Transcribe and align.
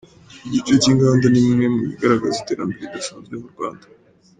Igice 0.47 0.73
cy’inganda 0.81 1.25
ni 1.29 1.39
bimwe 1.45 1.65
mu 1.73 1.79
bigaragaza 1.89 2.37
iterambere 2.39 2.83
ridasanzwe 2.85 3.33
mu 3.41 3.47
Rwanda. 3.53 3.85